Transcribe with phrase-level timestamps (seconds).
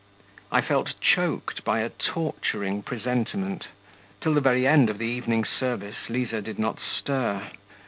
[0.51, 3.67] I felt choked by a torturing presentiment.
[4.19, 7.51] Till the very end of the evening service, Liza did not stir.